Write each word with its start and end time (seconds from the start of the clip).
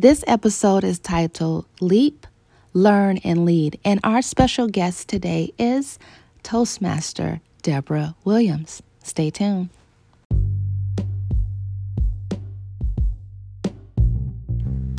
This 0.00 0.24
episode 0.26 0.82
is 0.82 0.98
titled 0.98 1.66
Leap, 1.78 2.26
Learn, 2.72 3.18
and 3.18 3.44
Lead, 3.44 3.78
and 3.84 4.00
our 4.02 4.22
special 4.22 4.66
guest 4.66 5.10
today 5.10 5.52
is 5.58 5.98
Toastmaster 6.42 7.42
Deborah 7.60 8.14
Williams. 8.24 8.82
Stay 9.04 9.28
tuned. 9.28 9.68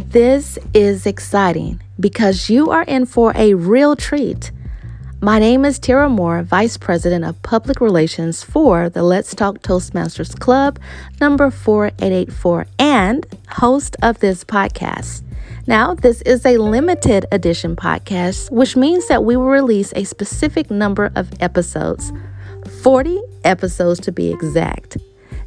This 0.06 0.60
is 0.72 1.08
exciting 1.08 1.82
because 2.00 2.52
you 2.52 2.70
are 2.70 2.84
in 2.84 3.08
for 3.08 3.34
a 3.36 3.56
real 3.56 3.96
treat. 3.96 4.52
My 5.24 5.38
name 5.38 5.66
is 5.66 5.78
Tira 5.78 6.10
Moore, 6.10 6.42
Vice 6.42 6.78
President 6.78 7.24
of 7.24 7.40
Public 7.44 7.80
Relations 7.80 8.42
for 8.42 8.90
the 8.90 9.04
Let's 9.04 9.36
Talk 9.36 9.60
Toastmasters 9.60 10.36
Club 10.40 10.80
number 11.20 11.52
4884 11.52 12.66
and 12.80 13.28
host 13.48 13.96
of 14.02 14.18
this 14.18 14.44
podcast. 14.44 15.22
Now, 15.68 15.94
this 15.94 16.24
is 16.24 16.44
a 16.44 16.58
limited 16.58 17.28
edition 17.32 17.76
podcast, 17.76 18.50
which 18.50 18.76
means 18.76 19.08
that 19.10 19.24
we 19.24 19.38
will 19.38 19.46
release 19.46 19.94
a 19.96 20.06
specific 20.06 20.72
number 20.72 21.12
of 21.16 21.30
episodes 21.40 22.12
40 22.82 23.22
episodes 23.44 24.00
to 24.00 24.12
be 24.12 24.32
exact. 24.32 24.98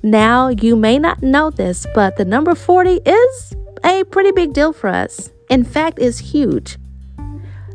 Now, 0.04 0.50
you 0.50 0.76
may 0.76 1.00
not 1.00 1.20
know 1.20 1.50
this, 1.50 1.84
but 1.96 2.16
the 2.16 2.24
number 2.24 2.54
40 2.54 3.00
is 3.04 3.54
a 3.82 4.04
pretty 4.04 4.30
big 4.30 4.52
deal 4.52 4.72
for 4.72 4.86
us. 4.86 5.32
In 5.50 5.64
fact, 5.64 5.98
it's 5.98 6.18
huge. 6.18 6.76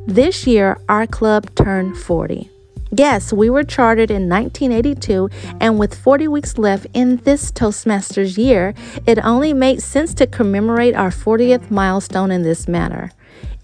This 0.09 0.47
year, 0.47 0.81
our 0.89 1.05
club 1.05 1.53
turned 1.53 1.95
40. 1.95 2.49
Yes, 2.91 3.31
we 3.31 3.47
were 3.47 3.63
chartered 3.63 4.09
in 4.09 4.27
1982, 4.27 5.29
and 5.61 5.77
with 5.77 5.93
40 5.93 6.27
weeks 6.27 6.57
left 6.57 6.87
in 6.95 7.17
this 7.17 7.51
Toastmasters 7.51 8.35
year, 8.35 8.73
it 9.05 9.23
only 9.23 9.53
makes 9.53 9.83
sense 9.83 10.15
to 10.15 10.25
commemorate 10.25 10.95
our 10.95 11.11
40th 11.11 11.69
milestone 11.69 12.31
in 12.31 12.41
this 12.41 12.67
manner. 12.67 13.11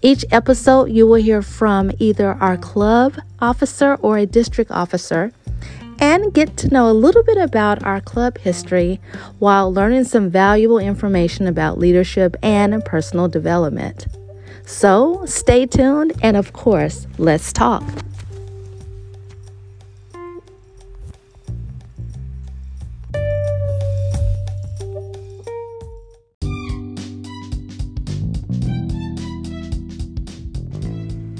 Each 0.02 0.24
episode, 0.30 0.84
you 0.92 1.04
will 1.08 1.16
hear 1.16 1.42
from 1.42 1.90
either 1.98 2.34
our 2.34 2.56
club 2.56 3.14
officer 3.40 3.96
or 3.96 4.16
a 4.16 4.24
district 4.24 4.70
officer 4.70 5.32
and 5.98 6.32
get 6.32 6.56
to 6.58 6.68
know 6.68 6.88
a 6.88 6.92
little 6.92 7.24
bit 7.24 7.38
about 7.38 7.82
our 7.82 8.00
club 8.00 8.38
history 8.38 9.00
while 9.40 9.74
learning 9.74 10.04
some 10.04 10.30
valuable 10.30 10.78
information 10.78 11.48
about 11.48 11.80
leadership 11.80 12.36
and 12.40 12.84
personal 12.84 13.26
development. 13.26 14.06
So 14.66 15.24
stay 15.26 15.64
tuned 15.64 16.12
and, 16.22 16.36
of 16.36 16.52
course, 16.52 17.06
let's 17.18 17.52
talk. 17.52 17.84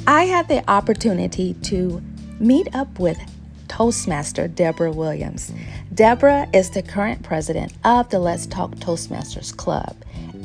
I 0.09 0.25
had 0.25 0.47
the 0.49 0.63
opportunity 0.71 1.55
to 1.65 2.01
meet 2.39 2.73
up 2.75 2.99
with 3.01 3.19
Toastmaster 3.67 4.47
Deborah 4.47 4.93
Williams. 4.93 5.53
Deborah 5.93 6.49
is 6.55 6.71
the 6.71 6.83
current 6.83 7.25
president 7.25 7.73
of 7.85 8.09
the 8.11 8.21
Let's 8.21 8.47
Talk 8.47 8.77
Toastmasters 8.77 9.55
Club. 9.55 9.97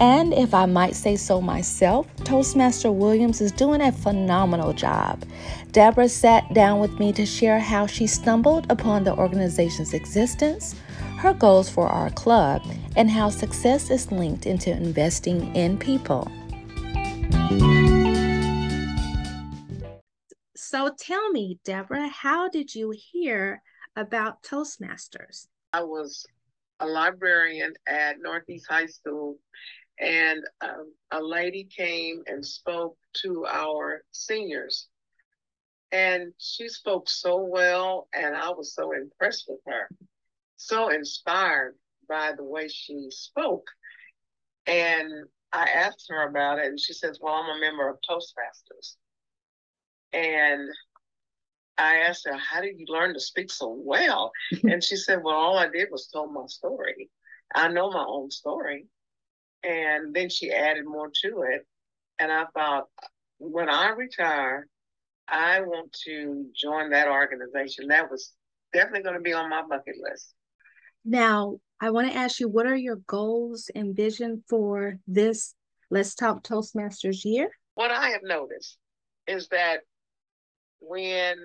And 0.02 0.34
if 0.34 0.56
I 0.56 0.66
might 0.66 0.96
say 0.96 1.16
so 1.16 1.40
myself, 1.40 2.08
Toastmaster 2.24 2.92
Williams 2.92 3.40
is 3.40 3.52
doing 3.52 3.82
a 3.82 3.92
phenomenal 3.92 4.74
job. 4.74 5.24
Deborah 5.74 6.10
sat 6.10 6.52
down 6.56 6.80
with 6.80 6.98
me 6.98 7.14
to 7.14 7.24
share 7.24 7.60
how 7.60 7.86
she 7.86 8.08
stumbled 8.08 8.66
upon 8.72 9.04
the 9.04 9.16
organization's 9.16 9.94
existence, 9.94 10.74
her 11.20 11.36
goals 11.36 11.70
for 11.70 11.88
our 11.88 12.10
club, 12.10 12.64
and 12.96 13.12
how 13.12 13.30
success 13.30 13.92
is 13.92 14.12
linked 14.12 14.48
into 14.48 14.72
investing 14.72 15.56
in 15.56 15.78
people. 15.78 16.28
So 20.56 20.96
tell 20.98 21.30
me, 21.30 21.60
Deborah, 21.64 22.08
how 22.08 22.50
did 22.50 22.74
you 22.74 22.92
hear 22.98 23.61
about 23.95 24.42
Toastmasters? 24.42 25.45
I 25.73 25.84
was 25.84 26.26
a 26.80 26.88
librarian 26.88 27.73
at 27.86 28.16
Northeast 28.20 28.66
High 28.67 28.88
School, 28.88 29.38
and 30.00 30.44
um, 30.62 30.94
a 31.12 31.22
lady 31.22 31.68
came 31.76 32.24
and 32.28 32.46
spoke 32.46 32.98
to 33.24 33.46
our 33.46 34.04
seniors. 34.12 34.88
And 35.92 36.34
she 36.38 36.70
spoke 36.70 37.10
so 37.10 37.38
well, 37.38 38.08
and 38.14 38.36
I 38.36 38.50
was 38.50 38.74
so 38.74 38.94
impressed 38.94 39.46
with 39.48 39.60
her, 39.68 39.90
so 40.56 40.90
inspired 40.90 41.76
by 42.08 42.32
the 42.36 42.44
way 42.44 42.70
she 42.70 43.08
spoke. 43.10 43.68
And 44.68 45.12
I 45.52 45.70
asked 45.70 46.08
her 46.10 46.28
about 46.28 46.60
it, 46.60 46.68
and 46.68 46.80
she 46.80 46.94
says, 46.94 47.20
Well, 47.22 47.34
I'm 47.34 47.58
a 47.58 47.60
member 47.60 47.90
of 47.90 47.98
Toastmasters. 48.10 48.96
And 50.14 50.70
I 51.78 51.98
asked 51.98 52.26
her, 52.26 52.38
How 52.38 52.62
did 52.62 52.80
you 52.80 52.86
learn 52.88 53.14
to 53.14 53.20
speak 53.20 53.52
so 53.52 53.76
well? 53.78 54.32
and 54.64 54.84
she 54.84 54.96
said, 54.96 55.22
Well, 55.23 55.36
all 55.36 55.58
I 55.58 55.68
did 55.68 55.90
was 55.92 56.08
tell 56.08 56.28
my 56.28 56.46
story. 56.48 57.10
I 57.54 57.68
know 57.68 57.92
my 57.92 58.06
own 58.08 58.32
story. 58.32 58.86
And 59.64 60.14
then 60.14 60.30
she 60.30 60.52
added 60.52 60.86
more 60.86 61.11
to 61.23 61.44
it. 61.52 61.66
And 62.20 62.32
I 62.32 62.45
thought, 62.54 62.86
when 63.39 63.70
I 63.70 63.89
retire, 63.89 64.67
I 65.27 65.61
want 65.61 65.95
to 66.05 66.48
join 66.55 66.89
that 66.92 67.08
organization. 67.08 67.88
That 67.88 68.10
was 68.11 68.33
definitely 68.73 69.04
going 69.04 69.16
to 69.16 69.22
be 69.22 69.33
on 69.33 69.49
my 69.49 69.61
bucket 69.61 69.95
list. 70.02 70.33
Now, 71.04 71.60
I 71.80 71.89
want 71.89 72.11
to 72.11 72.17
ask 72.17 72.39
you, 72.39 72.48
what 72.48 72.67
are 72.67 72.76
your 72.76 72.98
goals 73.08 73.72
and 73.73 73.95
vision 73.95 74.44
for 74.49 74.99
this 75.08 75.55
Let's 75.89 76.14
Talk 76.14 76.43
Toastmasters 76.43 77.26
year? 77.26 77.49
What 77.76 77.92
I 77.92 78.10
have 78.10 78.22
noticed 78.23 78.78
is 79.28 79.48
that 79.49 79.80
when 80.80 81.38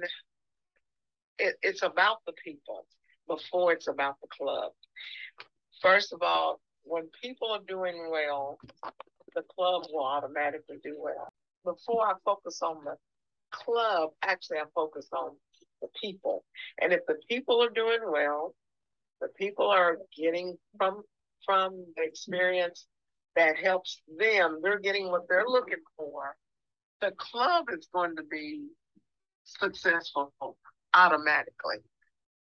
it, 1.38 1.56
it's 1.62 1.83
about 1.83 2.19
the 2.27 2.33
people 2.44 2.87
before 3.28 3.72
it's 3.72 3.88
about 3.88 4.16
the 4.21 4.28
club. 4.28 4.72
First 5.81 6.12
of 6.12 6.22
all, 6.22 6.60
when 6.86 7.08
people 7.22 7.50
are 7.50 7.62
doing 7.66 8.08
well, 8.10 8.58
the 9.34 9.42
club 9.54 9.84
will 9.92 10.04
automatically 10.04 10.76
do 10.82 10.97
well. 10.98 11.28
Before 11.64 12.06
I 12.06 12.14
focus 12.24 12.62
on 12.62 12.84
the 12.84 12.97
club, 13.50 14.10
actually 14.22 14.58
I 14.58 14.64
focus 14.74 15.08
on 15.12 15.32
the 15.82 15.88
people. 16.00 16.44
And 16.80 16.92
if 16.92 17.00
the 17.06 17.16
people 17.28 17.62
are 17.62 17.70
doing 17.70 18.00
well, 18.06 18.54
the 19.20 19.28
people 19.36 19.69
are 19.69 19.98
getting 20.16 20.56
from 20.78 21.02
from 21.44 21.84
the 21.97 22.02
experience 22.02 22.86
that 23.36 23.56
helps 23.56 24.00
them, 24.18 24.60
they're 24.62 24.80
getting 24.80 25.10
what 25.10 25.28
they're 25.28 25.47
looking 25.47 25.82
for. 25.97 26.34
The 27.00 27.12
club 27.18 27.66
is 27.70 27.86
going 27.92 28.16
to 28.16 28.24
be 28.24 28.66
successful 29.44 30.32
automatically. 30.94 31.76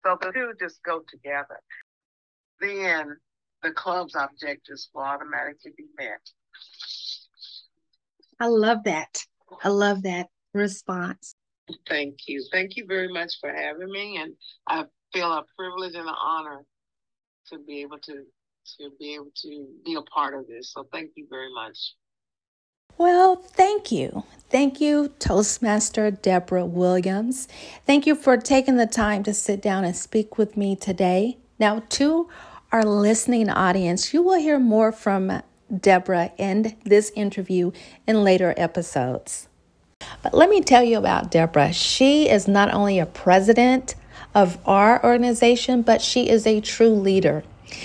So 0.04 0.16
the 0.20 0.30
two 0.32 0.52
just 0.60 0.82
go 0.84 1.00
together. 1.08 1.60
Then 2.60 3.16
the 3.64 3.72
club's 3.72 4.14
objectives 4.14 4.90
will 4.94 5.02
automatically 5.02 5.72
be 5.76 5.86
met. 5.98 6.20
I 8.38 8.46
love 8.46 8.84
that. 8.84 9.24
I 9.62 9.68
love 9.68 10.02
that 10.02 10.28
response. 10.52 11.34
Thank 11.88 12.28
you. 12.28 12.44
Thank 12.52 12.76
you 12.76 12.84
very 12.86 13.08
much 13.08 13.32
for 13.40 13.50
having 13.50 13.90
me. 13.90 14.18
And 14.18 14.34
I 14.68 14.84
feel 15.12 15.32
a 15.32 15.44
privilege 15.56 15.94
and 15.94 16.06
an 16.06 16.14
honor 16.22 16.64
to 17.48 17.58
be 17.58 17.80
able 17.80 17.98
to 17.98 18.24
to 18.78 18.90
be 18.98 19.14
able 19.14 19.30
to 19.42 19.66
be 19.84 19.94
a 19.94 20.02
part 20.02 20.34
of 20.34 20.46
this. 20.46 20.72
So 20.72 20.86
thank 20.90 21.10
you 21.16 21.26
very 21.28 21.52
much. 21.52 21.94
Well, 22.96 23.36
thank 23.36 23.92
you. 23.92 24.24
Thank 24.48 24.80
you, 24.80 25.08
Toastmaster 25.18 26.10
Deborah 26.10 26.64
Williams. 26.64 27.48
Thank 27.84 28.06
you 28.06 28.14
for 28.14 28.36
taking 28.36 28.76
the 28.76 28.86
time 28.86 29.22
to 29.24 29.34
sit 29.34 29.60
down 29.60 29.84
and 29.84 29.94
speak 29.96 30.38
with 30.38 30.56
me 30.56 30.76
today. 30.76 31.38
Now, 31.58 31.82
to 31.90 32.28
our 32.74 32.82
listening 32.82 33.48
audience, 33.48 34.12
you 34.12 34.20
will 34.20 34.36
hear 34.36 34.58
more 34.58 34.90
from 34.90 35.40
Deborah 35.80 36.32
in 36.36 36.76
this 36.84 37.12
interview 37.14 37.70
in 38.04 38.24
later 38.24 38.52
episodes. 38.56 39.46
But 40.24 40.34
let 40.34 40.50
me 40.50 40.60
tell 40.60 40.82
you 40.82 40.98
about 40.98 41.30
Deborah. 41.30 41.72
She 41.72 42.28
is 42.28 42.48
not 42.48 42.74
only 42.74 42.98
a 42.98 43.06
president 43.06 43.94
of 44.34 44.58
our 44.66 45.00
organization, 45.04 45.82
but 45.82 46.02
she 46.02 46.28
is 46.28 46.48
a 46.48 46.60
true 46.60 46.90
leader. 46.90 47.44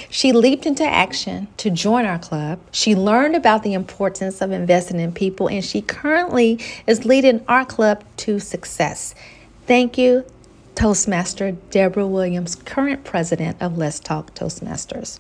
She 0.10 0.32
leaped 0.32 0.66
into 0.66 0.84
action 0.84 1.50
to 1.58 1.70
join 1.70 2.06
our 2.06 2.18
club. 2.18 2.60
She 2.72 2.96
learned 2.96 3.36
about 3.36 3.62
the 3.62 3.74
importance 3.74 4.42
of 4.42 4.52
investing 4.52 5.00
in 5.00 5.12
people, 5.12 5.48
and 5.50 5.64
she 5.64 5.84
currently 5.84 6.60
is 6.88 7.06
leading 7.06 7.46
our 7.48 7.64
club 7.64 8.04
to 8.18 8.40
success. 8.40 9.14
Thank 9.68 10.00
you, 10.00 10.26
Toastmaster 10.80 11.52
Deborah 11.72 12.08
Williams, 12.08 12.56
current 12.56 13.04
president 13.04 13.58
of 13.62 13.78
Let's 13.78 14.00
Talk 14.00 14.34
Toastmasters. 14.34 15.20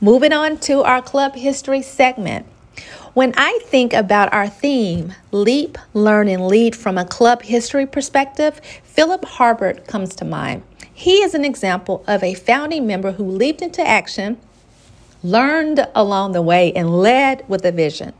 Moving 0.00 0.32
on 0.32 0.58
to 0.62 0.82
our 0.82 1.00
club 1.00 1.36
history 1.36 1.80
segment. 1.80 2.44
When 3.12 3.34
I 3.36 3.60
think 3.66 3.92
about 3.92 4.32
our 4.32 4.48
theme, 4.48 5.14
Leap, 5.30 5.78
Learn, 5.92 6.26
and 6.26 6.48
Lead 6.48 6.74
from 6.74 6.98
a 6.98 7.04
club 7.04 7.42
history 7.42 7.86
perspective, 7.86 8.60
Philip 8.82 9.22
Harbert 9.22 9.86
comes 9.86 10.12
to 10.16 10.24
mind. 10.24 10.64
He 10.92 11.22
is 11.22 11.34
an 11.34 11.44
example 11.44 12.02
of 12.08 12.24
a 12.24 12.34
founding 12.34 12.84
member 12.84 13.12
who 13.12 13.30
leaped 13.30 13.62
into 13.62 13.86
action, 13.86 14.38
learned 15.22 15.86
along 15.94 16.32
the 16.32 16.42
way, 16.42 16.72
and 16.72 17.00
led 17.00 17.48
with 17.48 17.64
a 17.64 17.70
vision. 17.70 18.12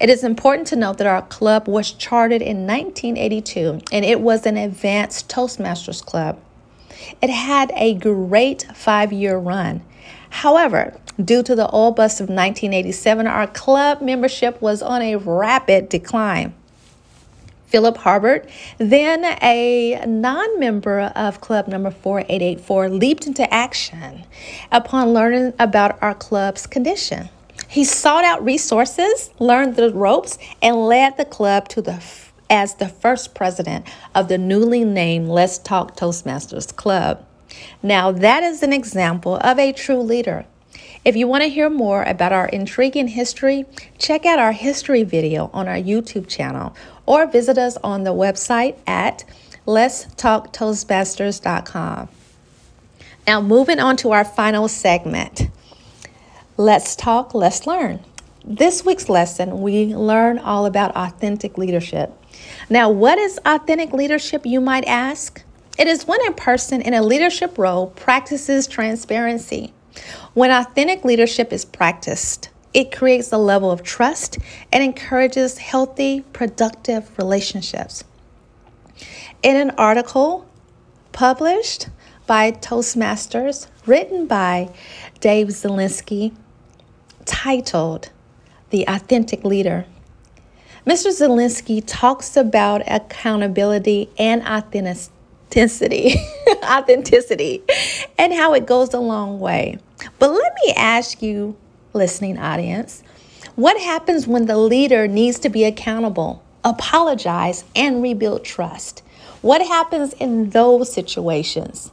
It 0.00 0.10
is 0.10 0.24
important 0.24 0.66
to 0.68 0.76
note 0.76 0.98
that 0.98 1.06
our 1.06 1.22
club 1.22 1.68
was 1.68 1.92
chartered 1.92 2.42
in 2.42 2.66
1982 2.66 3.80
and 3.92 4.04
it 4.04 4.20
was 4.20 4.46
an 4.46 4.56
advanced 4.56 5.28
Toastmasters 5.28 6.04
club. 6.04 6.38
It 7.22 7.30
had 7.30 7.72
a 7.74 7.94
great 7.94 8.66
five 8.74 9.12
year 9.12 9.36
run. 9.36 9.82
However, 10.30 10.96
due 11.22 11.42
to 11.42 11.54
the 11.54 11.74
oil 11.74 11.92
bust 11.92 12.20
of 12.20 12.28
1987, 12.28 13.26
our 13.26 13.46
club 13.46 14.00
membership 14.00 14.60
was 14.62 14.80
on 14.82 15.02
a 15.02 15.16
rapid 15.16 15.88
decline. 15.88 16.54
Philip 17.66 17.98
Harbert, 17.98 18.48
then 18.78 19.24
a 19.40 20.04
non 20.04 20.58
member 20.58 21.00
of 21.14 21.40
club 21.40 21.68
number 21.68 21.90
4884, 21.90 22.88
leaped 22.88 23.26
into 23.28 23.52
action 23.52 24.24
upon 24.72 25.12
learning 25.12 25.52
about 25.58 26.02
our 26.02 26.14
club's 26.14 26.66
condition. 26.66 27.28
He 27.70 27.84
sought 27.84 28.24
out 28.24 28.44
resources, 28.44 29.30
learned 29.38 29.76
the 29.76 29.94
ropes, 29.94 30.36
and 30.60 30.88
led 30.88 31.16
the 31.16 31.24
club 31.24 31.68
to 31.68 31.80
the 31.80 32.02
as 32.50 32.74
the 32.74 32.88
first 32.88 33.32
president 33.32 33.86
of 34.12 34.26
the 34.26 34.38
newly 34.38 34.82
named 34.82 35.28
Let's 35.28 35.56
Talk 35.56 35.96
Toastmasters 35.96 36.74
Club. 36.74 37.24
Now, 37.80 38.10
that 38.10 38.42
is 38.42 38.64
an 38.64 38.72
example 38.72 39.36
of 39.36 39.60
a 39.60 39.72
true 39.72 40.00
leader. 40.00 40.46
If 41.04 41.14
you 41.14 41.28
want 41.28 41.44
to 41.44 41.48
hear 41.48 41.70
more 41.70 42.02
about 42.02 42.32
our 42.32 42.48
intriguing 42.48 43.06
history, 43.06 43.66
check 43.98 44.26
out 44.26 44.40
our 44.40 44.50
history 44.50 45.04
video 45.04 45.48
on 45.52 45.68
our 45.68 45.76
YouTube 45.76 46.26
channel 46.26 46.74
or 47.06 47.24
visit 47.24 47.56
us 47.56 47.76
on 47.84 48.02
the 48.02 48.10
website 48.10 48.78
at 48.84 49.22
letstalktoastmasters.com. 49.64 52.08
Now, 53.28 53.40
moving 53.40 53.78
on 53.78 53.96
to 53.98 54.10
our 54.10 54.24
final 54.24 54.66
segment. 54.66 55.50
Let's 56.60 56.94
talk, 56.94 57.32
let's 57.32 57.66
learn. 57.66 58.00
This 58.44 58.84
week's 58.84 59.08
lesson, 59.08 59.62
we 59.62 59.94
learn 59.94 60.38
all 60.38 60.66
about 60.66 60.94
authentic 60.94 61.56
leadership. 61.56 62.12
Now, 62.68 62.90
what 62.90 63.16
is 63.16 63.40
authentic 63.46 63.94
leadership, 63.94 64.44
you 64.44 64.60
might 64.60 64.84
ask? 64.84 65.42
It 65.78 65.86
is 65.86 66.06
when 66.06 66.20
a 66.26 66.32
person 66.32 66.82
in 66.82 66.92
a 66.92 67.00
leadership 67.00 67.56
role 67.56 67.86
practices 67.86 68.66
transparency. 68.66 69.72
When 70.34 70.50
authentic 70.50 71.02
leadership 71.02 71.50
is 71.50 71.64
practiced, 71.64 72.50
it 72.74 72.92
creates 72.92 73.32
a 73.32 73.38
level 73.38 73.70
of 73.70 73.82
trust 73.82 74.36
and 74.70 74.84
encourages 74.84 75.56
healthy, 75.56 76.20
productive 76.34 77.10
relationships. 77.16 78.04
In 79.42 79.56
an 79.56 79.70
article 79.78 80.46
published 81.12 81.88
by 82.26 82.52
Toastmasters, 82.52 83.66
written 83.86 84.26
by 84.26 84.68
Dave 85.20 85.46
Zielinski, 85.46 86.34
titled 87.30 88.10
The 88.70 88.84
Authentic 88.88 89.44
Leader, 89.44 89.86
Mr. 90.84 91.12
Zielinski 91.12 91.80
talks 91.86 92.36
about 92.36 92.82
accountability 92.90 94.10
and 94.18 94.42
authenticity, 94.42 96.14
authenticity, 96.64 97.62
and 98.18 98.32
how 98.34 98.52
it 98.54 98.66
goes 98.66 98.92
a 98.92 98.98
long 98.98 99.38
way. 99.38 99.78
But 100.18 100.32
let 100.32 100.52
me 100.64 100.72
ask 100.76 101.22
you, 101.22 101.56
listening 101.92 102.36
audience, 102.36 103.04
what 103.54 103.80
happens 103.80 104.26
when 104.26 104.46
the 104.46 104.58
leader 104.58 105.06
needs 105.06 105.38
to 105.38 105.48
be 105.48 105.62
accountable, 105.62 106.42
apologize, 106.64 107.62
and 107.76 108.02
rebuild 108.02 108.44
trust? 108.44 109.04
What 109.40 109.64
happens 109.64 110.14
in 110.14 110.50
those 110.50 110.92
situations? 110.92 111.92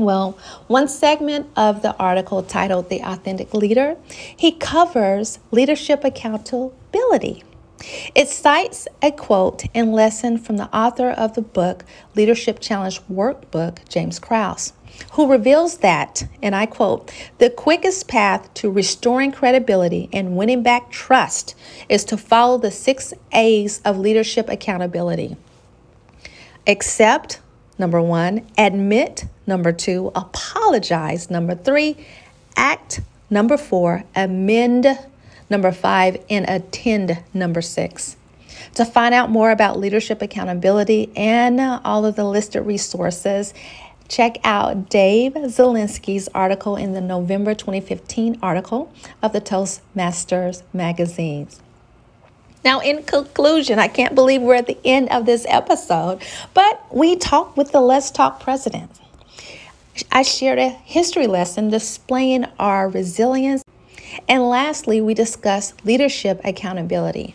Well, 0.00 0.38
one 0.66 0.88
segment 0.88 1.50
of 1.56 1.82
the 1.82 1.94
article 1.98 2.42
titled 2.42 2.88
The 2.88 3.02
Authentic 3.02 3.52
Leader, 3.52 3.98
he 4.34 4.50
covers 4.50 5.40
leadership 5.50 6.04
accountability. 6.04 7.44
It 8.14 8.28
cites 8.28 8.88
a 9.02 9.10
quote 9.10 9.64
and 9.74 9.92
lesson 9.92 10.38
from 10.38 10.56
the 10.56 10.74
author 10.74 11.10
of 11.10 11.34
the 11.34 11.42
book 11.42 11.84
Leadership 12.16 12.60
Challenge 12.60 13.02
Workbook, 13.08 13.86
James 13.90 14.18
Kouzes, 14.18 14.72
who 15.12 15.30
reveals 15.30 15.78
that, 15.78 16.26
and 16.42 16.56
I 16.56 16.64
quote, 16.64 17.12
the 17.36 17.50
quickest 17.50 18.08
path 18.08 18.52
to 18.54 18.70
restoring 18.70 19.32
credibility 19.32 20.08
and 20.14 20.34
winning 20.34 20.62
back 20.62 20.90
trust 20.90 21.54
is 21.90 22.06
to 22.06 22.16
follow 22.16 22.56
the 22.56 22.70
six 22.70 23.12
A's 23.32 23.82
of 23.84 23.98
leadership 23.98 24.48
accountability. 24.48 25.36
Accept, 26.66 27.40
number 27.78 28.00
one, 28.00 28.46
admit, 28.56 29.26
number 29.50 29.72
two, 29.72 30.10
apologize, 30.14 31.28
number 31.28 31.54
three, 31.54 31.96
act, 32.56 33.00
number 33.28 33.58
four, 33.58 34.04
amend, 34.16 34.86
number 35.50 35.72
five, 35.72 36.16
and 36.30 36.48
attend 36.48 37.22
number 37.34 37.60
six. 37.60 38.16
To 38.76 38.84
find 38.84 39.12
out 39.12 39.28
more 39.28 39.50
about 39.50 39.78
leadership 39.78 40.22
accountability 40.22 41.10
and 41.16 41.60
all 41.60 42.06
of 42.06 42.16
the 42.16 42.24
listed 42.24 42.64
resources, 42.64 43.52
check 44.08 44.38
out 44.44 44.88
Dave 44.88 45.32
Zielinski's 45.32 46.28
article 46.34 46.76
in 46.76 46.92
the 46.92 47.00
November 47.00 47.54
2015 47.54 48.38
article 48.42 48.92
of 49.22 49.32
the 49.32 49.40
Toastmasters 49.40 50.62
magazines. 50.72 51.60
Now, 52.64 52.80
in 52.80 53.02
conclusion, 53.02 53.78
I 53.78 53.88
can't 53.88 54.14
believe 54.14 54.42
we're 54.42 54.54
at 54.54 54.66
the 54.66 54.78
end 54.84 55.08
of 55.08 55.26
this 55.26 55.46
episode, 55.48 56.22
but 56.52 56.94
we 56.94 57.16
talked 57.16 57.56
with 57.56 57.72
the 57.72 57.80
Let's 57.80 58.10
Talk 58.10 58.40
president. 58.40 58.90
I 60.12 60.22
shared 60.22 60.58
a 60.58 60.68
history 60.68 61.26
lesson 61.26 61.68
displaying 61.68 62.44
our 62.58 62.88
resilience 62.88 63.62
and 64.28 64.48
lastly, 64.48 65.00
we 65.00 65.14
discussed 65.14 65.84
leadership 65.84 66.40
accountability. 66.44 67.34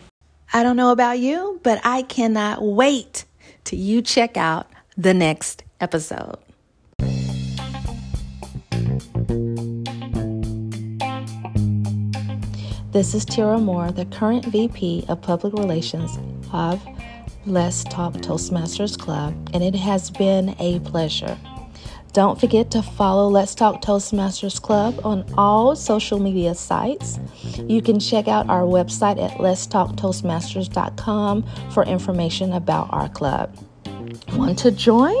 I 0.52 0.62
don't 0.62 0.76
know 0.76 0.92
about 0.92 1.18
you, 1.18 1.60
but 1.62 1.80
I 1.84 2.02
cannot 2.02 2.62
wait 2.62 3.24
till 3.64 3.78
you 3.78 4.02
check 4.02 4.36
out 4.36 4.68
the 4.96 5.14
next 5.14 5.64
episode. 5.80 6.36
This 12.92 13.12
is 13.12 13.26
Tira 13.26 13.58
Moore, 13.58 13.90
the 13.90 14.06
current 14.06 14.46
VP 14.46 15.04
of 15.08 15.20
Public 15.20 15.52
Relations 15.52 16.18
of 16.52 16.82
Let's 17.44 17.84
Talk 17.84 18.14
Toastmasters 18.14 18.98
Club, 18.98 19.34
and 19.52 19.62
it 19.62 19.74
has 19.74 20.10
been 20.10 20.56
a 20.58 20.80
pleasure. 20.80 21.36
Don't 22.16 22.40
forget 22.40 22.70
to 22.70 22.80
follow 22.80 23.28
Let's 23.28 23.54
Talk 23.54 23.82
Toastmasters 23.82 24.62
Club 24.62 24.98
on 25.04 25.30
all 25.36 25.76
social 25.76 26.18
media 26.18 26.54
sites. 26.54 27.20
You 27.58 27.82
can 27.82 28.00
check 28.00 28.26
out 28.26 28.48
our 28.48 28.62
website 28.62 29.22
at 29.22 29.32
letstalktoastmasters.com 29.32 31.44
for 31.72 31.84
information 31.84 32.54
about 32.54 32.90
our 32.90 33.10
club. 33.10 33.54
Want 34.32 34.58
to 34.60 34.70
join? 34.70 35.14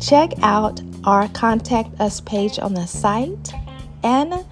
Check 0.00 0.32
out 0.42 0.80
our 1.04 1.28
contact 1.28 2.00
us 2.00 2.20
page 2.20 2.58
on 2.58 2.74
the 2.74 2.86
site. 2.86 3.52
And 4.02 4.44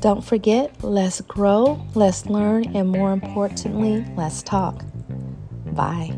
don't 0.00 0.24
forget, 0.24 0.74
let's 0.82 1.20
grow, 1.20 1.80
let's 1.94 2.26
learn, 2.26 2.76
and 2.76 2.88
more 2.88 3.12
importantly, 3.12 4.04
let's 4.16 4.42
talk. 4.42 4.84
Bye. 5.66 6.12